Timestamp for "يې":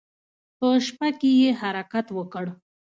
1.41-1.49